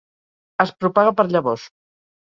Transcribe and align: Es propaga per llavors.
Es 0.65 0.71
propaga 0.85 1.13
per 1.21 1.27
llavors. 1.35 1.69